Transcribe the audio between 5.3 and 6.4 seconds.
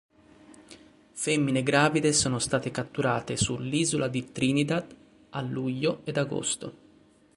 luglio ed